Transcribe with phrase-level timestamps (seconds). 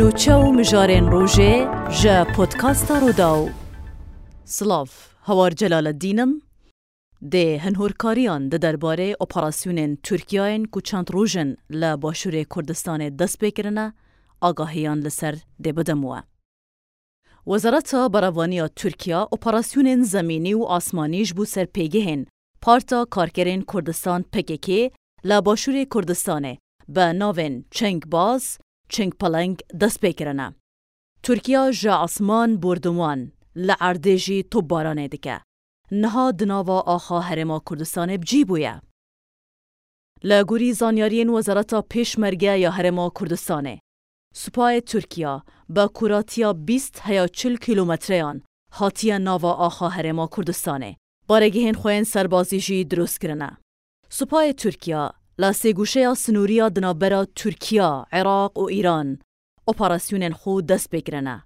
[0.00, 1.54] نوچە و مژارێن ڕۆژێ
[1.98, 3.44] ژە پۆتکاستە ڕوودا و
[4.56, 4.92] سلااف
[5.28, 6.32] هەوار جەلالە دینم
[7.32, 13.86] دێ هەنهۆرکاریان دە دەربارەی ئۆپەراسیونێن تورکایەن و چەند ڕۆژن لە باشوورێ کوردستانێ دەست پێکردنە
[14.42, 15.34] ئاگاهیان لەسەر
[15.64, 16.20] دێبدەمووە.
[17.50, 22.22] وەزارەتە بەراوانیا تورکیا ئۆپەراسیونێن زمینی و ئاسمانیش بوو سەر پێگەهێن.
[22.62, 24.82] پارتا کارکرێن کوردستان پکێکێ
[25.28, 26.54] لە باشووری کوردستانێ.
[26.94, 28.44] بە ناوێن چنگ باز
[28.88, 29.12] چنگ
[29.80, 30.54] دست بکرنه.
[31.22, 35.40] ترکیا جا آسمان بردوان لعردیجی تو بارانه دکه.
[35.92, 38.82] نها دناوا آخا هرما کردستان بجی بویه.
[40.22, 43.80] لگوری زانیارین وزارتا پیشمرگه یا هرما کردستانه.
[44.34, 50.96] سپای ترکیا با کوراتیا 20 هیا 40 کیلومتریان هاتیا ناوا آخا هرما کردستانه.
[51.28, 53.58] بارگهین خوین سربازی جی دروست کرنه.
[55.38, 59.18] لا سیگوشه سنوریا دنابرا ترکیا، عراق و ایران
[59.68, 61.44] اپراسیون خود دست بگرنه.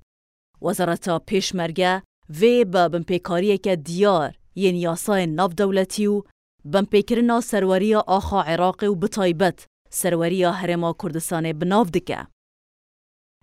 [0.62, 6.22] وزارت پیشمرگه وی با بمپیکاری که دیار یه نیاسای ناب دولتیو، و
[6.64, 12.26] بمپیکرنا سروری آخا عراق و بتایبت سروری هرما کردستان بناف دکه.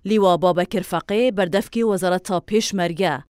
[0.06, 3.24] لیوا بابا کرفقه بردفکی وزارت پیش مرگه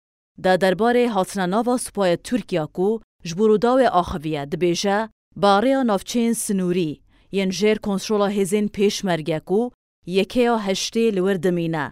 [0.42, 7.03] دا درباره حاطن ناوا سپای ترکیا کو جبرو داوی آخویه دبیجه باریا نافچین سنوری
[7.36, 9.60] yên jêr konsola hêzên pêşmergek û
[10.06, 11.86] yekeya heştê li wir dimîne.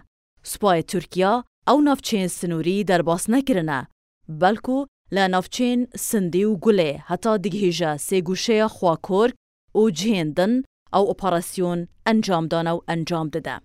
[0.51, 1.33] Spayê Tirkiya
[1.71, 3.87] ew navçeyên sinûrî derbas nekirine,
[4.29, 9.35] belku لە نافچین سندی و گولێ هەتا دیگهێژە سێگوشەیە خواکۆرگ
[9.79, 10.53] و جێندن
[10.93, 13.57] ئەو ئۆپەراسیۆن ئەنجامدانە و ئەنجام دەدە.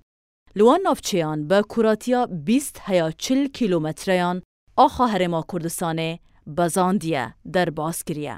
[0.58, 4.42] لوان نافچەیان بە کوراتیا 20 هەیە چل کیلومتریان
[4.78, 6.18] ئاخا هەرێما کوردستانێ
[6.56, 8.36] بەزاندیە دەرباز کریە.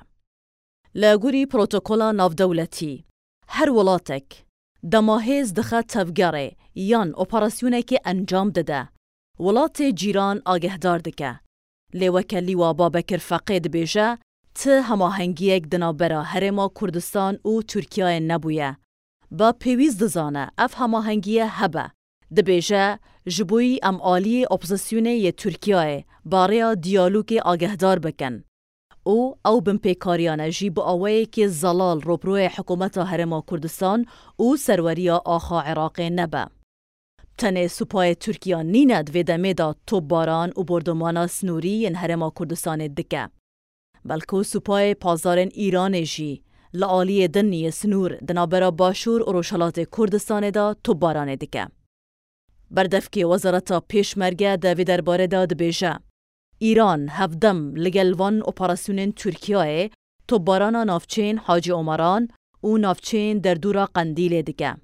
[1.00, 3.09] لە گوری پرۆتۆکۆلا ناودەولەتی
[3.52, 4.44] هر ولاتک
[4.92, 8.88] دماهیز دخه تفگاره یان اپراسیونه که انجام دده.
[9.40, 11.40] ولات جیران آگه دارده که.
[11.94, 12.90] لیوکه لیوا با
[13.20, 14.18] فقید بیجه
[14.54, 18.76] ته همه هنگی اک دنابرا هرما کردستان و ترکیه نبویه.
[19.30, 21.90] با پیویز دزانه اف همه هنگی هبه.
[22.34, 28.44] ده بیجه جبوی امالی اپزاسیونه ی ترکیه باریا دیالوگ آگهدار بکن.
[29.04, 34.06] او او بن پیکاریان جی با اوی که زلال روبروی حکومت هرم کردستان
[34.36, 36.46] او سروریا آخا عراق نبا.
[37.38, 43.28] تن سپای ترکیه نیند و دمیدا توب باران و بردمانا سنوری این هرم کردستان دکه.
[44.04, 46.42] بلکه سپای پازارن ایران جی،
[46.74, 51.66] لعالی دنی سنور دنابرا باشور و روشالات کردستان دا توب باران دکه.
[52.70, 55.98] بردفکی وزارت پیش مرگه دوی درباره داد بیجه.
[56.62, 58.42] ایران هفدم لگل وان
[59.16, 59.90] ترکیه
[60.28, 62.28] توباران نافچین حاجی عمران
[62.64, 64.76] و نافچین در دورا قندیل دیگه.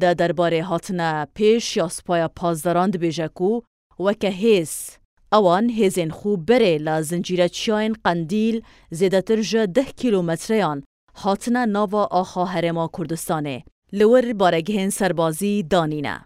[0.00, 3.60] ده درباره هاتنه پیش یا سپایا پازداران دبیجه کو
[4.00, 4.98] وکه هیس
[5.32, 10.84] اوان هیزین خوب بره لزنجیره چیاین قندیل زیدتر جه ده کیلومتریان
[11.16, 16.24] هاتنه ناوا آخا هرما کردستانه لور بارگهن سربازی دانینه.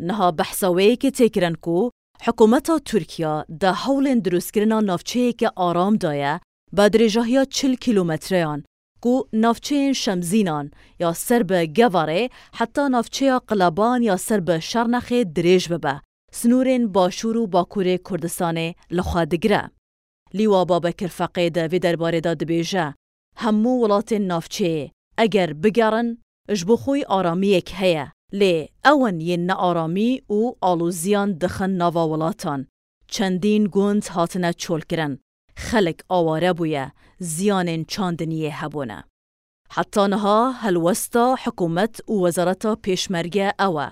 [0.00, 1.90] نها بحثاوی که تکرن کو
[2.26, 6.40] حکومتا ترکیا ده هولن دروستکرنا نافچهیک آرام دایه
[6.72, 8.64] با درجاهیا چل کیلومتریان
[9.00, 16.00] کو نافچه شمزینان یا سرب گواره حتی نافچه قلبان یا سرب شرنخ دریج ببه.
[16.32, 19.70] سنورین باشور و باکور کردستان لخوادگره.
[20.34, 22.94] لیوا بابکر فقید وی درباره داد بیجه
[23.36, 28.12] همو ولات نافچه اگر بگرن اجبخوی آرامیک هیه.
[28.38, 32.60] لێ ئەوەن یەن نەئارامی و ئالوزیان دخن ناوا وڵاتان
[33.12, 35.12] چەندین گوند هاتنە چۆلکردن
[35.66, 36.84] خەلک ئاوارە بووە
[37.32, 38.98] زیانên چاندنیە هەبوونە.
[39.76, 43.88] حتانها هەلوەستا حکوومەت و وەزارەتە پێشمەرگە ئەوە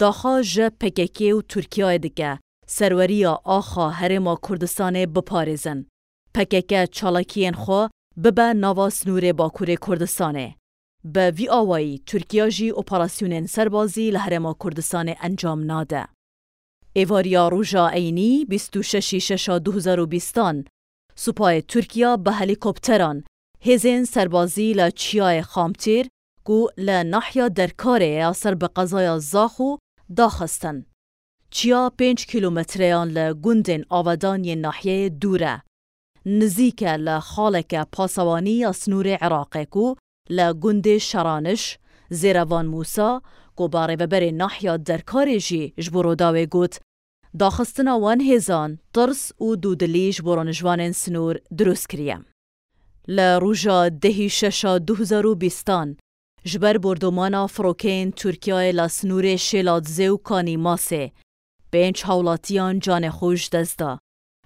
[0.00, 2.32] داخا ژە پەکەکێ و تورکیای دکە
[2.76, 5.78] سەروەریە ئاخا هەرێما کوردستانê بپارێزن.
[6.34, 7.82] پەکەکە چاڵکیên خۆ
[8.22, 10.48] ببە ناوا سنوورê باکوورê Kurdistanê.
[11.06, 16.08] به وی آوایی ترکیا جی اپراسیونین سربازی لهرما کردستان انجام ناده.
[16.92, 20.34] ایواریا روژا اینی 26 ششا 2020
[21.14, 23.24] سپای ترکیا به هلیکوپتران
[23.60, 26.08] هزین سربازی لچیای خامتیر
[26.44, 29.76] گو لنحیا درکاره اثر به قضای زاخو
[30.16, 30.86] داخستن.
[31.50, 35.62] چیا پنج کیلومتریان لگوندن آودان ی ناحیه دوره.
[36.26, 39.94] نزیک لخالک پاسوانی سنور عراقه کو
[40.30, 41.78] لا گوندی شرانش
[42.10, 43.22] زیروان موسا
[43.56, 46.80] گبار و بر ناحیه درکار جی جبرو دا گوت.
[47.38, 47.50] دا
[47.86, 52.24] وان هزان ترس او دودلی جبران جوان سنور دروس کریم.
[53.08, 55.96] لا روجا ده شش دو و بیستان
[56.44, 61.12] جبر بردمان فروکین ترکیه لا سنور شلات کانی ماسه.
[61.72, 63.98] پنج حولاتیان جان خوش دزدا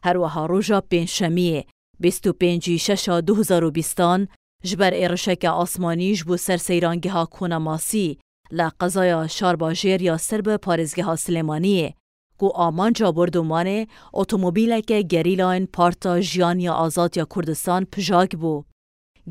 [0.05, 1.65] هر وها روجا پنج شمیه
[2.01, 4.29] بیستو پنجی شش دو و بیستان
[4.65, 8.19] جبر ایرشک آسمانی جبو سر سیرانگی ها کوناماسی
[8.51, 11.95] لقضای شارباجیر یا سرب پارزگی ها سلیمانیه
[12.39, 18.65] گو آمان جا بردومانه اوتوموبیل که گریلاین پارتا جیان یا آزاد یا کردستان پجاک بو.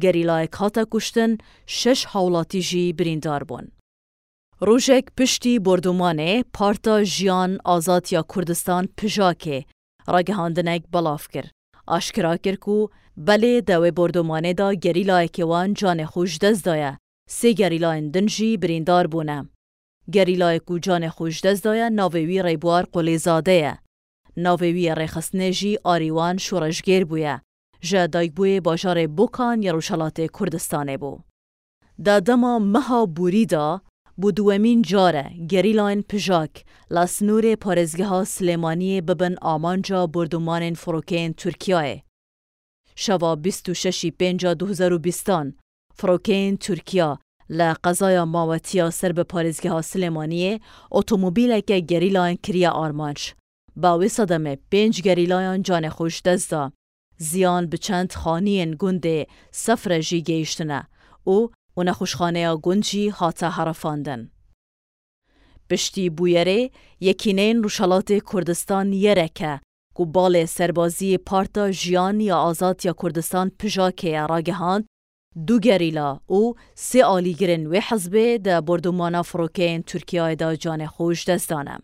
[0.01, 3.67] گریلای کاتا کشتن شش حولاتی جی بریندار بون.
[4.59, 9.65] روژک پشتی بردومانه پارتا جیان آزاد یا کردستان پجاکه
[10.07, 11.45] راگهاندنک بلاف کر.
[11.87, 12.87] اشکرا کر کو
[13.19, 16.97] بله دوی بردومانه دا گریلای وان جان خوش دست دایه.
[17.29, 19.49] سه گریلاین دنجی بریندار بونه.
[20.13, 23.77] گریلای کو جان خوش دست دایه ناویوی ریبوار قلی زاده
[24.37, 27.41] ناویوی ریخستنه جی آریوان شورشگیر بویه.
[27.81, 31.19] جا دایک بوی باجار بوکان یروشالات کردستانه بو.
[32.05, 33.81] دا دما مها بوری دا
[34.17, 42.06] بو دومین جاره گریلاین پژاک لسنور پارزگه ها سلیمانی ببن آمانجا بردومان فروکین ترکیه.
[42.99, 45.29] شوا 26 پنجا 2020
[45.95, 47.17] فروکین ترکیه
[47.49, 50.59] لقضای ماوتیا سر به پارزگه ها سلیمانیه
[50.91, 53.35] اتومبیل که گریلاین کریا آرمانش.
[53.75, 56.71] با صدم پنج گریلایان جان خوش دزدا.
[57.17, 60.87] زیان به چند خانین گنده سفر جی گیشتنه
[61.23, 64.31] او و نخوشخانه گنجی هاتا حرفاندن.
[65.69, 69.59] پشتی بویره یکینین روشالات کردستان یرکه
[69.97, 74.85] گو بال سربازی پارتا جیان یا آزاد یا کردستان پژاکه راگهاند
[75.47, 81.83] دو گریلا او سه آلیگرن و حزبه ده بردومانا فروکین ترکیه دا جان خوش دستانم.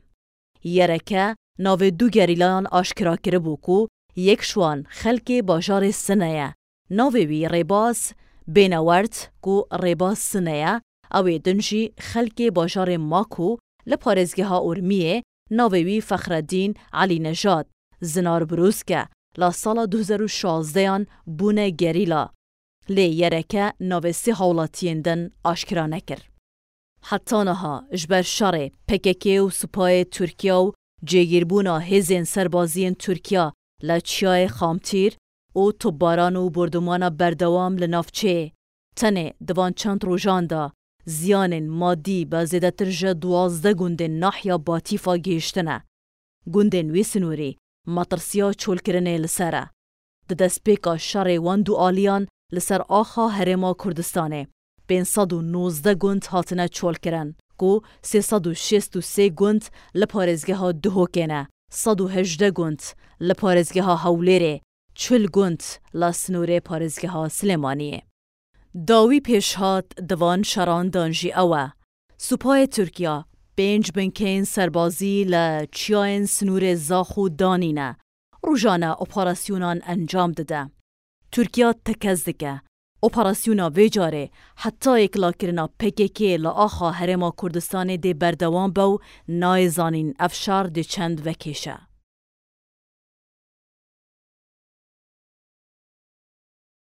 [0.63, 6.53] یرکه ناو دو گریلان آشکرا کرده بو کو یک شوان خلک باجار سنه.
[6.89, 8.13] ناوی ریباس
[8.47, 10.81] بینورت کو ریباس سنه.
[11.13, 13.57] او دنجی خلک باجار ماکو
[13.87, 17.67] لپارزگه ها ارمیه ناوی فخردین علی نجات
[18.11, 19.01] زناربروسکە
[19.39, 21.01] لە ساڵە 2016یان
[21.37, 22.23] بوونە گەریلا.
[22.95, 26.25] لێ یەرەکە ناوێسی هاوڵاتیێندن ئاشکرا نەکرد.
[27.09, 30.73] حەتانەها ژ بەر شەڕێ پەکەکێ و سوپایە تورکیا و
[31.09, 33.45] جێگیربوونا هێزێن سەربازیین تورکیا
[33.87, 35.11] لە چیای خامتیر
[35.61, 38.39] و توبباران و بردومانە بەردەوام لە ناوچێ
[38.99, 40.63] تەنێ دەوان چەند ڕۆژاندا
[41.05, 45.77] زیانên مادی بە zêdetir ji duwazdeh gundên nahya Batîfa gêiştine.
[46.53, 47.51] Gundên wê sinûrî
[52.51, 54.47] لسر آخا هرما کردستانه.
[54.87, 55.41] بین صد و
[55.95, 57.35] گوند هاتنه چول کرن.
[57.57, 59.65] کو سی صد و شست و سی گوند
[59.95, 61.47] لپارزگه ها دهو کنه.
[61.71, 62.81] صد و هجده گوند
[63.19, 64.61] لپارزگه ها هولیره.
[64.95, 65.63] چل گوند
[65.93, 68.03] لسنوره پارزگه ها سلیمانیه.
[68.87, 71.71] داوی پیشهات دوان شران دانجی اوه.
[73.57, 77.97] پنج بنکین سربازی ل چیاین سنور زاخو دانینه.
[78.43, 80.71] روژانه اپاراسیونان انجام داده.
[81.31, 82.61] ترکیا تکز دکه.
[83.03, 90.83] اپاراسیونا ویجاره حتی اکلا کرنا پککی لآخا هرما کردستان دی بردوان بو نایزانین افشار دی
[90.83, 91.92] چند وکیشه.